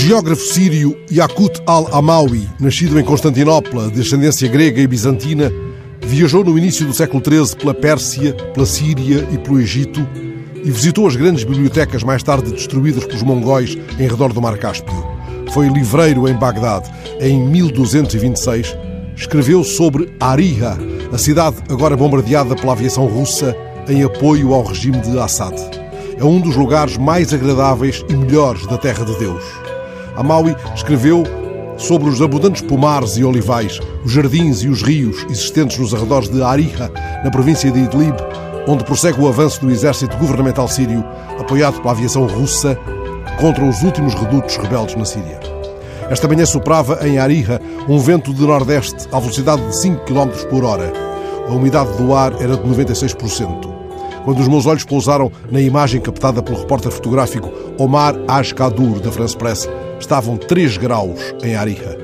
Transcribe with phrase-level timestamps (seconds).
[0.00, 5.52] geógrafo sírio Yakut al-Amawi, nascido em Constantinopla, de ascendência grega e bizantina,
[6.00, 10.00] viajou no início do século XIII pela Pérsia, pela Síria e pelo Egito
[10.64, 15.06] e visitou as grandes bibliotecas mais tarde destruídas pelos mongóis em redor do Mar Cáspio.
[15.52, 16.90] Foi livreiro em Bagdade.
[17.20, 18.74] Em 1226,
[19.14, 20.78] escreveu sobre Ariha,
[21.12, 23.54] a cidade agora bombardeada pela aviação russa
[23.86, 25.54] em apoio ao regime de Assad.
[26.16, 29.44] É um dos lugares mais agradáveis e melhores da Terra de Deus.
[30.16, 31.24] Amaui escreveu
[31.76, 36.42] sobre os abundantes pomares e olivais, os jardins e os rios existentes nos arredores de
[36.42, 36.90] Ariha,
[37.24, 38.16] na província de Idlib,
[38.68, 41.04] onde prossegue o avanço do exército governamental sírio,
[41.38, 42.78] apoiado pela aviação russa,
[43.40, 45.40] contra os últimos redutos rebeldes na Síria.
[46.10, 50.64] Esta manhã soprava em Ariha um vento de nordeste à velocidade de 5 km por
[50.64, 50.92] hora.
[51.48, 53.80] A umidade do ar era de 96%.
[54.24, 59.36] Quando os meus olhos pousaram na imagem captada pelo repórter fotográfico Omar Ashkadur, da France
[59.36, 59.68] Press,
[60.00, 61.96] estavam 3 graus em Ariha.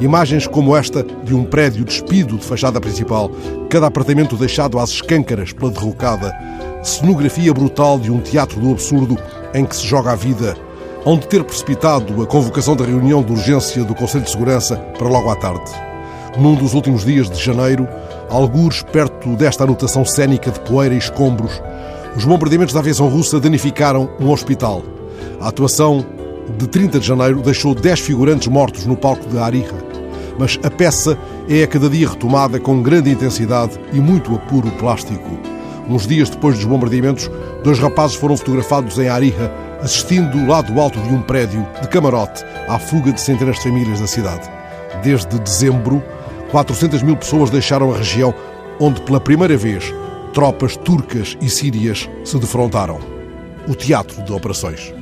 [0.00, 3.30] Imagens como esta de um prédio despido de fachada principal,
[3.68, 6.34] cada apartamento deixado às escâncaras pela derrocada,
[6.82, 9.16] cenografia brutal de um teatro do absurdo
[9.54, 10.56] em que se joga a vida,
[11.04, 15.30] onde ter precipitado a convocação da reunião de urgência do Conselho de Segurança para logo
[15.30, 15.70] à tarde.
[16.36, 17.86] Num dos últimos dias de janeiro,
[18.30, 21.60] algures perto desta anotação cênica de poeira e escombros,
[22.16, 24.82] os bombardeamentos da aviação russa danificaram um hospital.
[25.40, 26.04] A atuação
[26.58, 29.92] de 30 de janeiro deixou 10 figurantes mortos no palco de Ariha
[30.38, 31.18] mas a peça
[31.48, 35.38] é a cada dia retomada com grande intensidade e muito apuro plástico.
[35.88, 37.30] Uns dias depois dos bombardeamentos,
[37.62, 42.78] dois rapazes foram fotografados em Ariha, assistindo do alto de um prédio, de camarote, à
[42.78, 44.48] fuga de centenas de famílias da cidade.
[45.02, 46.02] Desde dezembro,
[46.50, 48.32] 400 mil pessoas deixaram a região
[48.78, 49.92] onde, pela primeira vez,
[50.32, 53.00] tropas turcas e sírias se defrontaram.
[53.68, 54.92] O teatro de operações.